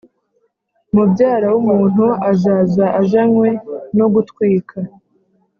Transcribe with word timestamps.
Mubyara 0.93 1.47
w 1.53 1.57
umuntu 1.61 2.05
azaza 2.31 2.85
azanywe 2.99 3.47
no 3.97 4.05
gutwika 4.13 4.77